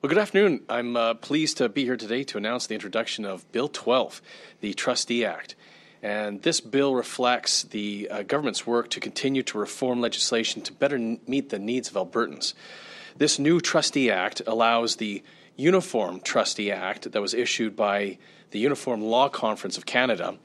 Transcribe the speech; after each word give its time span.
Well, 0.00 0.08
good 0.08 0.18
afternoon. 0.18 0.60
I'm 0.68 0.96
uh, 0.96 1.14
pleased 1.14 1.56
to 1.56 1.68
be 1.68 1.82
here 1.82 1.96
today 1.96 2.22
to 2.22 2.38
announce 2.38 2.68
the 2.68 2.74
introduction 2.74 3.24
of 3.24 3.50
Bill 3.50 3.66
12, 3.66 4.22
the 4.60 4.72
Trustee 4.72 5.24
Act. 5.24 5.56
And 6.04 6.40
this 6.40 6.60
bill 6.60 6.94
reflects 6.94 7.64
the 7.64 8.08
uh, 8.08 8.22
government's 8.22 8.64
work 8.64 8.90
to 8.90 9.00
continue 9.00 9.42
to 9.42 9.58
reform 9.58 10.00
legislation 10.00 10.62
to 10.62 10.72
better 10.72 10.94
n- 10.94 11.18
meet 11.26 11.48
the 11.48 11.58
needs 11.58 11.90
of 11.90 11.94
Albertans. 11.94 12.54
This 13.16 13.40
new 13.40 13.60
Trustee 13.60 14.08
Act 14.08 14.40
allows 14.46 14.96
the 14.96 15.24
Uniform 15.56 16.20
Trustee 16.20 16.70
Act 16.70 17.10
that 17.10 17.20
was 17.20 17.34
issued 17.34 17.74
by 17.74 18.18
the 18.52 18.60
Uniform 18.60 19.02
Law 19.02 19.28
Conference 19.28 19.76
of 19.76 19.84
Canada, 19.84 20.38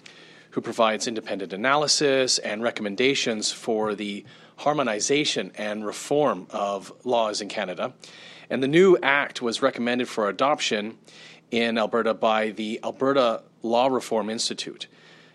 who 0.49 0.61
provides 0.61 1.07
independent 1.07 1.53
analysis 1.53 2.39
and 2.39 2.63
recommendations 2.63 3.51
for 3.51 3.93
the 3.93 4.25
harmonization 4.55 5.51
and 5.53 5.85
reform 5.85 6.47
of 6.49 6.91
laws 7.03 7.39
in 7.39 7.49
Canada. 7.49 7.93
And 8.53 8.61
the 8.61 8.67
new 8.67 8.99
act 9.01 9.41
was 9.41 9.63
recommended 9.63 10.07
for 10.07 10.29
adoption 10.29 10.99
in 11.49 11.79
Alberta 11.79 12.13
by 12.13 12.51
the 12.51 12.79
Alberta 12.83 13.41
Law 13.63 13.87
Reform 13.87 14.29
Institute. 14.29 14.85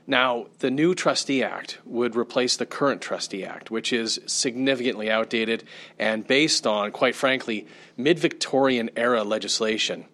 Now, 0.07 0.47
the 0.61 0.71
new 0.71 0.95
Trustee 0.95 1.43
Act 1.43 1.79
would 1.85 2.15
replace 2.15 2.57
the 2.57 2.65
current 2.65 3.03
Trustee 3.03 3.45
Act, 3.45 3.73
which 3.73 3.93
is 3.93 4.21
significantly 4.27 5.11
outdated 5.11 5.65
and 5.99 6.29
based 6.29 6.65
on, 6.65 6.93
quite 6.93 7.17
frankly, 7.17 7.67
mid 7.97 8.21
Victorian 8.21 8.89
era 8.95 9.25
legislation. 9.25 10.05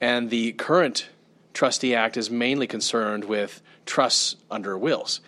And 0.00 0.28
the 0.28 0.50
current 0.54 1.10
Trustee 1.54 1.94
Act 1.94 2.16
is 2.16 2.28
mainly 2.28 2.66
concerned 2.66 3.24
with 3.24 3.62
trusts 3.86 4.34
under 4.50 4.76
wills. 4.76 5.20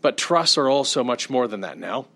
But 0.00 0.16
trusts 0.16 0.56
are 0.56 0.68
also 0.68 1.02
much 1.02 1.28
more 1.28 1.48
than 1.48 1.62
that 1.62 1.78
now. 1.78 2.06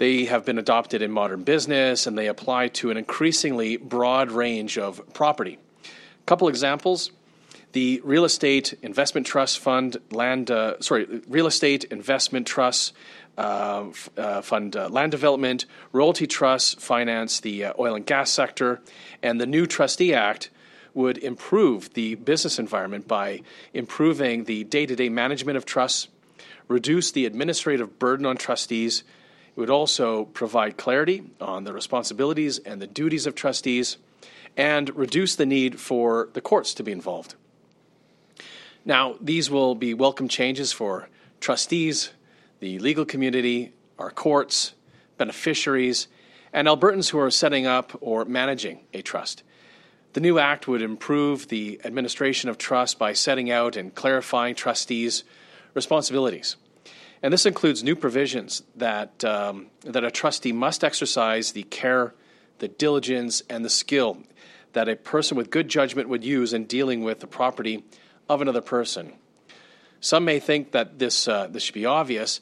They 0.00 0.24
have 0.24 0.46
been 0.46 0.56
adopted 0.56 1.02
in 1.02 1.10
modern 1.10 1.42
business 1.42 2.06
and 2.06 2.16
they 2.16 2.26
apply 2.26 2.68
to 2.68 2.90
an 2.90 2.96
increasingly 2.96 3.76
broad 3.76 4.30
range 4.30 4.78
of 4.78 5.02
property. 5.12 5.58
A 5.84 6.24
couple 6.24 6.48
examples 6.48 7.10
the 7.72 8.00
real 8.02 8.24
estate 8.24 8.72
investment 8.80 9.26
trust 9.26 9.58
fund, 9.58 9.98
land, 10.10 10.50
uh, 10.50 10.80
sorry, 10.80 11.20
real 11.28 11.46
estate 11.46 11.84
investment 11.84 12.46
trust 12.46 12.94
uh, 13.36 13.88
f- 13.90 14.08
uh, 14.16 14.40
fund 14.40 14.74
uh, 14.74 14.88
land 14.88 15.12
development, 15.12 15.66
royalty 15.92 16.26
trusts 16.26 16.82
finance 16.82 17.40
the 17.40 17.66
uh, 17.66 17.72
oil 17.78 17.94
and 17.94 18.06
gas 18.06 18.30
sector, 18.30 18.80
and 19.22 19.38
the 19.38 19.46
new 19.46 19.66
Trustee 19.66 20.14
Act 20.14 20.48
would 20.94 21.18
improve 21.18 21.92
the 21.92 22.14
business 22.14 22.58
environment 22.58 23.06
by 23.06 23.42
improving 23.74 24.44
the 24.44 24.64
day 24.64 24.86
to 24.86 24.96
day 24.96 25.10
management 25.10 25.58
of 25.58 25.66
trusts, 25.66 26.08
reduce 26.68 27.12
the 27.12 27.26
administrative 27.26 27.98
burden 27.98 28.24
on 28.24 28.38
trustees. 28.38 29.04
It 29.60 29.68
would 29.68 29.68
also 29.68 30.24
provide 30.24 30.78
clarity 30.78 31.22
on 31.38 31.64
the 31.64 31.74
responsibilities 31.74 32.58
and 32.60 32.80
the 32.80 32.86
duties 32.86 33.26
of 33.26 33.34
trustees 33.34 33.98
and 34.56 34.88
reduce 34.96 35.36
the 35.36 35.44
need 35.44 35.78
for 35.78 36.30
the 36.32 36.40
courts 36.40 36.72
to 36.72 36.82
be 36.82 36.92
involved. 36.92 37.34
Now, 38.86 39.16
these 39.20 39.50
will 39.50 39.74
be 39.74 39.92
welcome 39.92 40.28
changes 40.28 40.72
for 40.72 41.10
trustees, 41.40 42.12
the 42.60 42.78
legal 42.78 43.04
community, 43.04 43.74
our 43.98 44.10
courts, 44.10 44.72
beneficiaries, 45.18 46.08
and 46.54 46.66
Albertans 46.66 47.10
who 47.10 47.18
are 47.18 47.30
setting 47.30 47.66
up 47.66 47.92
or 48.00 48.24
managing 48.24 48.80
a 48.94 49.02
trust. 49.02 49.42
The 50.14 50.20
new 50.20 50.38
act 50.38 50.68
would 50.68 50.80
improve 50.80 51.48
the 51.48 51.82
administration 51.84 52.48
of 52.48 52.56
trust 52.56 52.98
by 52.98 53.12
setting 53.12 53.50
out 53.50 53.76
and 53.76 53.94
clarifying 53.94 54.54
trustees' 54.54 55.22
responsibilities. 55.74 56.56
And 57.22 57.32
this 57.32 57.46
includes 57.46 57.84
new 57.84 57.96
provisions 57.96 58.62
that, 58.76 59.24
um, 59.24 59.66
that 59.82 60.04
a 60.04 60.10
trustee 60.10 60.52
must 60.52 60.82
exercise 60.82 61.52
the 61.52 61.64
care, 61.64 62.14
the 62.58 62.68
diligence, 62.68 63.42
and 63.50 63.64
the 63.64 63.70
skill 63.70 64.18
that 64.72 64.88
a 64.88 64.96
person 64.96 65.36
with 65.36 65.50
good 65.50 65.68
judgment 65.68 66.08
would 66.08 66.24
use 66.24 66.52
in 66.52 66.64
dealing 66.64 67.02
with 67.02 67.20
the 67.20 67.26
property 67.26 67.84
of 68.28 68.40
another 68.40 68.60
person. 68.60 69.12
Some 70.00 70.24
may 70.24 70.40
think 70.40 70.72
that 70.72 70.98
this, 70.98 71.28
uh, 71.28 71.48
this 71.48 71.62
should 71.62 71.74
be 71.74 71.84
obvious, 71.84 72.40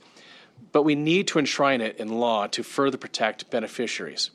but 0.73 0.83
we 0.83 0.95
need 0.95 1.27
to 1.29 1.39
enshrine 1.39 1.81
it 1.81 1.97
in 1.99 2.09
law 2.09 2.47
to 2.49 2.63
further 2.63 2.99
protect 2.99 3.51
beneficiaries, 3.51 4.31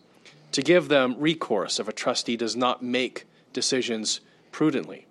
to 0.52 0.62
give 0.62 0.88
them 0.88 1.16
recourse 1.20 1.80
if 1.80 1.88
a 1.88 1.94
trustee 1.94 2.36
does 2.36 2.56
not 2.56 2.84
make 2.84 3.26
decisions 3.54 4.20
prudently. 4.52 5.06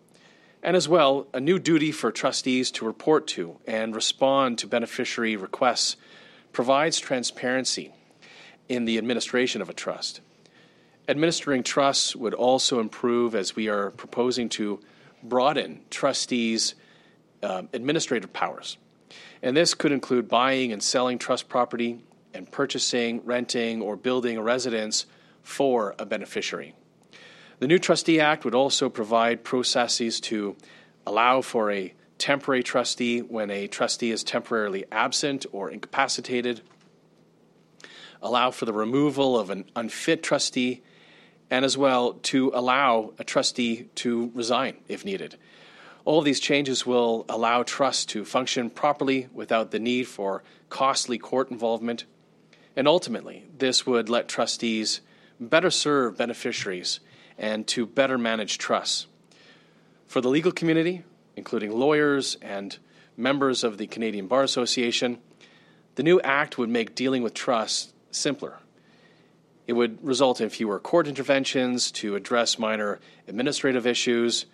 And 0.63 0.77
as 0.77 0.89
well, 0.89 1.27
a 1.35 1.41
new 1.41 1.59
duty 1.59 1.91
for 1.91 2.13
trustees 2.13 2.71
to 2.73 2.85
report 2.85 3.27
to 3.29 3.59
and 3.67 3.95
respond 3.95 4.59
to 4.59 4.69
beneficiary 4.69 5.37
requests 5.37 5.97
provides 6.53 7.01
transparency 7.01 7.93
in 8.69 8.85
the 8.85 8.97
administration 8.97 9.61
of 9.61 9.69
a 9.69 9.75
trust. 9.75 10.21
Administering 11.09 11.65
trusts 11.65 12.15
would 12.15 12.35
also 12.35 12.79
improve 12.79 13.35
as 13.35 13.57
we 13.57 13.69
are 13.69 13.91
proposing 13.91 14.49
to 14.51 14.79
broaden 15.23 15.81
trustees' 15.91 16.75
uh, 17.43 17.63
administrative 17.73 18.33
powers. 18.33 18.77
And 19.43 19.57
this 19.57 19.75
could 19.75 19.91
include 19.91 20.29
buying 20.29 20.73
and 20.73 20.81
selling 20.81 21.19
trust 21.19 21.49
property 21.49 22.05
and 22.33 22.51
purchasing, 22.51 23.21
renting, 23.25 23.83
or 23.83 23.97
building 23.97 24.37
a 24.37 24.43
residence 24.43 25.07
for 25.43 25.97
a 25.99 26.07
beneficiary. 26.07 26.75
The 27.63 27.69
new 27.69 27.79
Trustee 27.79 28.19
Act 28.19 28.45
would 28.45 28.57
also 28.57 28.89
provide 28.89 29.45
processes 29.45 30.19
to 30.23 30.57
allow 31.07 31.43
for 31.43 31.71
a 31.71 31.95
temporary 32.19 32.65
trustee 32.65 33.21
when 33.21 33.53
a 33.53 33.69
trustee 33.69 34.11
is 34.11 34.25
temporarily 34.25 34.85
absent 34.91 35.47
or 35.53 35.71
incapacitated, 35.71 36.63
allow 38.21 38.51
for 38.51 38.65
the 38.65 38.73
removal 38.73 39.39
of 39.39 39.49
an 39.49 39.67
unfit 39.77 40.25
trustee, 40.25 40.83
and 41.53 41.65
as 41.65 41.79
well 41.79 42.15
to 42.15 42.51
allow 42.53 43.13
a 43.21 43.23
trustee 43.23 43.89
to 43.95 44.33
resign 44.35 44.79
if 44.89 45.05
needed. 45.05 45.37
All 46.05 46.21
these 46.21 46.41
changes 46.41 46.85
will 46.85 47.25
allow 47.29 47.63
trusts 47.63 48.07
to 48.07 48.25
function 48.25 48.71
properly 48.71 49.29
without 49.33 49.71
the 49.71 49.79
need 49.79 50.09
for 50.09 50.43
costly 50.69 51.17
court 51.17 51.53
involvement. 51.53 52.07
And 52.75 52.89
ultimately, 52.89 53.45
this 53.57 53.87
would 53.87 54.09
let 54.09 54.27
trustees 54.27 55.01
better 55.39 55.71
serve 55.71 56.17
beneficiaries 56.17 56.99
and 57.43 57.67
to 57.67 57.85
better 57.85 58.17
manage 58.17 58.57
trusts. 58.57 59.07
For 60.07 60.23
the 60.23 60.31
legal 60.31 60.53
community, 60.53 61.05
including 61.37 61.71
lawyers 61.73 62.37
and 62.41 62.79
members 63.19 63.63
of 63.63 63.77
the 63.77 63.87
Canadian 63.87 64.27
Bar 64.27 64.43
Association, 64.43 65.19
the 65.97 66.03
new 66.03 66.19
act 66.23 66.57
would 66.57 66.71
make 66.71 66.95
dealing 66.95 67.23
with 67.23 67.35
trusts 67.35 67.93
simpler 68.11 68.59
it 69.67 69.75
would 69.75 70.05
result 70.05 70.41
in 70.41 70.49
fewer 70.49 70.79
court 70.79 71.07
interventions 71.07 71.91
to 71.93 72.17
address 72.17 72.59
minor 72.59 73.01
administrative 73.29 73.87
issues. 73.87 74.47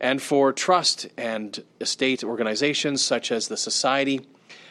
And 0.00 0.20
for 0.22 0.52
trust 0.52 1.08
and 1.18 1.62
estate 1.80 2.24
organizations 2.24 3.04
such 3.04 3.30
as 3.30 3.48
the 3.48 3.56
Society 3.56 4.22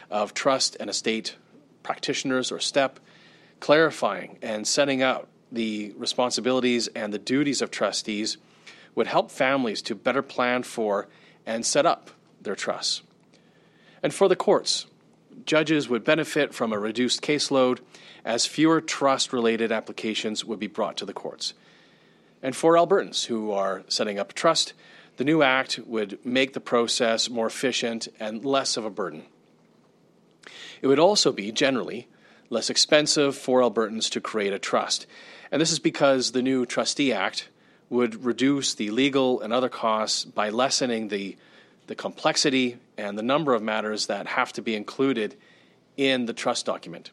of 0.10 0.34
Trust 0.34 0.76
and 0.80 0.90
Estate 0.90 1.36
Practitioners, 1.84 2.52
or 2.52 2.60
STEP, 2.60 3.00
clarifying 3.60 4.40
and 4.42 4.68
setting 4.68 5.02
out 5.02 5.28
the 5.52 5.94
responsibilities 5.98 6.88
and 6.90 7.14
the 7.14 7.20
duties 7.20 7.62
of 7.62 7.72
trustees 7.72 8.38
would 8.96 9.08
help 9.08 9.32
families 9.32 9.82
to 9.84 9.96
better 9.96 10.22
plan 10.22 10.64
for 10.64 11.08
and 11.46 11.66
set 11.66 11.86
up 11.86 12.12
their 12.42 12.56
trusts. 12.56 13.02
And 14.02 14.14
for 14.14 14.28
the 14.28 14.36
courts, 14.36 14.86
judges 15.46 15.90
would 15.90 16.04
benefit 16.04 16.54
from 16.54 16.72
a 16.72 16.80
reduced 16.80 17.22
caseload 17.22 17.80
as 18.24 18.46
fewer 18.46 18.82
trust 18.82 19.34
related 19.34 19.72
applications 19.72 20.46
would 20.46 20.60
be 20.60 20.68
brought 20.68 20.98
to 20.98 21.06
the 21.06 21.14
courts. 21.14 21.54
And 22.42 22.56
for 22.56 22.76
Albertans 22.76 23.26
who 23.26 23.52
are 23.52 23.84
setting 23.88 24.20
up 24.20 24.32
a 24.32 24.34
trust, 24.34 24.74
the 25.18 25.24
new 25.24 25.42
act 25.42 25.80
would 25.86 26.24
make 26.26 26.54
the 26.54 26.62
process 26.62 27.30
more 27.30 27.48
efficient 27.48 28.08
and 28.20 28.46
less 28.46 28.78
of 28.78 28.86
a 28.86 28.90
burden. 28.90 29.24
It 30.82 30.88
would 30.88 31.00
also 31.00 31.32
be 31.32 31.52
generally 31.52 32.08
less 32.50 32.70
expensive 32.70 33.36
for 33.36 33.62
Albertans 33.62 34.10
to 34.12 34.22
create 34.22 34.54
a 34.54 34.60
trust. 34.60 35.06
And 35.52 35.62
this 35.62 35.72
is 35.72 35.80
because 35.80 36.32
the 36.32 36.42
new 36.42 36.66
Trustee 36.66 37.12
Act 37.12 37.50
would 37.90 38.24
reduce 38.24 38.76
the 38.76 38.92
legal 38.92 39.42
and 39.42 39.52
other 39.52 39.70
costs 39.70 40.24
by 40.24 40.50
lessening 40.50 41.08
the, 41.08 41.38
the 41.88 41.96
complexity 41.96 42.78
and 42.98 43.18
the 43.18 43.24
number 43.24 43.54
of 43.54 43.64
matters 43.64 44.06
that 44.08 44.28
have 44.28 44.54
to 44.54 44.62
be 44.62 44.76
included 44.76 45.36
in 45.98 46.28
the 46.28 46.34
trust 46.34 46.66
document. 46.66 47.12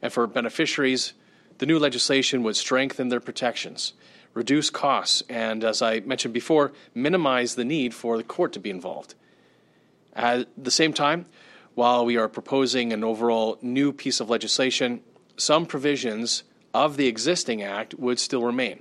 And 0.00 0.12
for 0.12 0.26
beneficiaries, 0.26 1.12
the 1.58 1.66
new 1.66 1.78
legislation 1.78 2.42
would 2.42 2.56
strengthen 2.56 3.08
their 3.08 3.20
protections, 3.20 3.92
reduce 4.32 4.70
costs, 4.70 5.22
and, 5.28 5.62
as 5.62 5.82
I 5.82 6.00
mentioned 6.00 6.32
before, 6.32 6.72
minimize 6.94 7.54
the 7.54 7.64
need 7.64 7.92
for 7.92 8.16
the 8.16 8.22
court 8.22 8.52
to 8.54 8.60
be 8.60 8.70
involved. 8.70 9.14
At 10.14 10.48
the 10.56 10.70
same 10.70 10.92
time, 10.92 11.26
while 11.74 12.04
we 12.04 12.16
are 12.16 12.28
proposing 12.28 12.92
an 12.92 13.04
overall 13.04 13.58
new 13.60 13.92
piece 13.92 14.20
of 14.20 14.30
legislation, 14.30 15.00
some 15.36 15.66
provisions 15.66 16.44
of 16.74 16.96
the 16.96 17.06
existing 17.06 17.62
act 17.62 17.94
would 17.94 18.18
still 18.18 18.42
remain. 18.42 18.80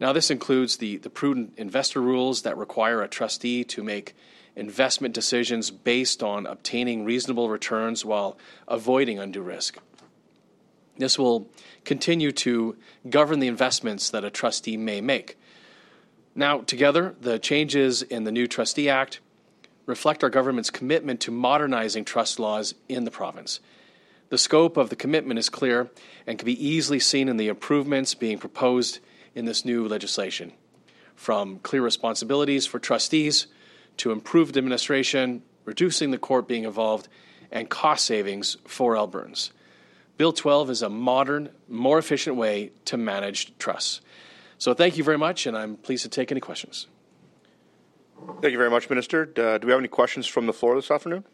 Now, 0.00 0.12
this 0.12 0.30
includes 0.30 0.76
the, 0.76 0.96
the 0.98 1.10
prudent 1.10 1.54
investor 1.56 2.00
rules 2.00 2.42
that 2.42 2.56
require 2.56 3.02
a 3.02 3.08
trustee 3.08 3.64
to 3.64 3.82
make 3.82 4.14
investment 4.54 5.14
decisions 5.14 5.70
based 5.70 6.22
on 6.22 6.46
obtaining 6.46 7.04
reasonable 7.04 7.48
returns 7.48 8.04
while 8.04 8.38
avoiding 8.66 9.18
undue 9.18 9.42
risk. 9.42 9.78
This 10.98 11.18
will 11.18 11.48
continue 11.84 12.32
to 12.32 12.76
govern 13.08 13.38
the 13.38 13.46
investments 13.46 14.10
that 14.10 14.24
a 14.24 14.30
trustee 14.30 14.76
may 14.76 15.00
make. 15.00 15.38
Now, 16.34 16.60
together, 16.60 17.14
the 17.20 17.38
changes 17.38 18.02
in 18.02 18.24
the 18.24 18.32
new 18.32 18.46
Trustee 18.46 18.88
Act 18.88 19.20
reflect 19.86 20.22
our 20.22 20.30
government's 20.30 20.70
commitment 20.70 21.20
to 21.20 21.30
modernizing 21.30 22.04
trust 22.04 22.38
laws 22.38 22.74
in 22.88 23.04
the 23.04 23.10
province. 23.10 23.60
The 24.30 24.38
scope 24.38 24.76
of 24.76 24.90
the 24.90 24.96
commitment 24.96 25.38
is 25.38 25.48
clear 25.48 25.90
and 26.26 26.38
can 26.38 26.46
be 26.46 26.66
easily 26.66 27.00
seen 27.00 27.28
in 27.28 27.38
the 27.38 27.48
improvements 27.48 28.14
being 28.14 28.38
proposed 28.38 29.00
in 29.34 29.44
this 29.44 29.64
new 29.64 29.86
legislation, 29.86 30.52
from 31.14 31.58
clear 31.60 31.82
responsibilities 31.82 32.66
for 32.66 32.78
trustees 32.78 33.46
to 33.98 34.12
improved 34.12 34.56
administration, 34.56 35.42
reducing 35.64 36.10
the 36.10 36.18
court 36.18 36.46
being 36.46 36.64
involved, 36.64 37.08
and 37.50 37.70
cost 37.70 38.04
savings 38.04 38.56
for 38.66 38.94
Albertans. 38.94 39.50
Bill 40.18 40.32
12 40.32 40.70
is 40.70 40.82
a 40.82 40.88
modern, 40.88 41.50
more 41.68 41.98
efficient 41.98 42.36
way 42.36 42.72
to 42.86 42.96
manage 42.96 43.56
trusts. 43.58 44.00
So 44.58 44.74
thank 44.74 44.98
you 44.98 45.04
very 45.04 45.18
much, 45.18 45.46
and 45.46 45.56
I'm 45.56 45.76
pleased 45.76 46.02
to 46.02 46.08
take 46.08 46.32
any 46.32 46.40
questions. 46.40 46.88
Thank 48.42 48.52
you 48.52 48.58
very 48.58 48.70
much, 48.70 48.90
Minister. 48.90 49.22
Uh, 49.36 49.58
do 49.58 49.66
we 49.66 49.70
have 49.70 49.78
any 49.78 49.88
questions 49.88 50.26
from 50.26 50.46
the 50.46 50.52
floor 50.52 50.74
this 50.74 50.90
afternoon? 50.90 51.24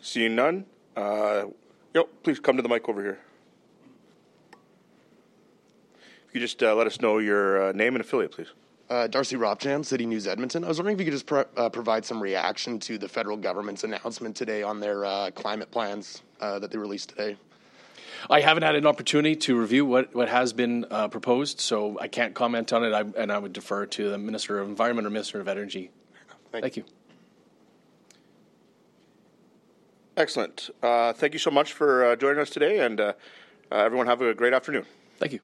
Seeing 0.00 0.34
none, 0.34 0.64
uh, 0.96 1.44
yep, 1.94 2.08
please 2.22 2.40
come 2.40 2.56
to 2.56 2.62
the 2.62 2.68
mic 2.68 2.88
over 2.88 3.02
here. 3.02 3.18
If 6.28 6.34
you 6.34 6.40
just 6.40 6.62
uh, 6.62 6.74
let 6.74 6.86
us 6.86 7.00
know 7.00 7.18
your 7.18 7.68
uh, 7.68 7.72
name 7.72 7.94
and 7.94 8.04
affiliate, 8.04 8.32
please. 8.32 8.48
Uh, 8.88 9.06
Darcy 9.06 9.36
Ropchan, 9.36 9.84
City 9.84 10.06
News 10.06 10.26
Edmonton. 10.26 10.64
I 10.64 10.68
was 10.68 10.78
wondering 10.78 10.96
if 10.96 11.00
you 11.00 11.06
could 11.06 11.14
just 11.14 11.26
pro- 11.26 11.44
uh, 11.56 11.68
provide 11.68 12.04
some 12.04 12.20
reaction 12.20 12.78
to 12.80 12.98
the 12.98 13.08
federal 13.08 13.36
government's 13.36 13.84
announcement 13.84 14.34
today 14.34 14.62
on 14.62 14.80
their 14.80 15.04
uh, 15.04 15.30
climate 15.32 15.70
plans 15.70 16.22
uh, 16.40 16.58
that 16.58 16.70
they 16.70 16.78
released 16.78 17.10
today. 17.10 17.36
I 18.28 18.40
haven't 18.40 18.64
had 18.64 18.74
an 18.74 18.86
opportunity 18.86 19.36
to 19.36 19.58
review 19.58 19.86
what, 19.86 20.14
what 20.14 20.28
has 20.28 20.52
been 20.52 20.86
uh, 20.90 21.08
proposed, 21.08 21.60
so 21.60 21.98
I 22.00 22.08
can't 22.08 22.34
comment 22.34 22.72
on 22.72 22.84
it, 22.84 22.92
I, 22.92 23.04
and 23.20 23.30
I 23.32 23.38
would 23.38 23.52
defer 23.52 23.86
to 23.86 24.10
the 24.10 24.18
Minister 24.18 24.58
of 24.58 24.68
Environment 24.68 25.06
or 25.06 25.10
Minister 25.10 25.40
of 25.40 25.48
Energy. 25.48 25.90
Thank, 26.50 26.62
Thank 26.64 26.76
you. 26.76 26.84
Excellent. 30.20 30.68
Uh, 30.82 31.14
thank 31.14 31.32
you 31.32 31.38
so 31.38 31.50
much 31.50 31.72
for 31.72 32.04
uh, 32.04 32.14
joining 32.14 32.40
us 32.40 32.50
today, 32.50 32.80
and 32.80 33.00
uh, 33.00 33.14
uh, 33.72 33.76
everyone 33.76 34.06
have 34.06 34.20
a 34.20 34.34
great 34.34 34.52
afternoon. 34.52 34.84
Thank 35.18 35.32
you. 35.32 35.38